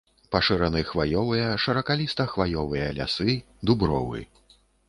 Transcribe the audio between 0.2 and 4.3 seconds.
Пашыраны хваёвыя, шыракаліста-хваёвыя лясы, дубровы.